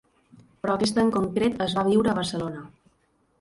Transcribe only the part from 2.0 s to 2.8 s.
a Barcelona.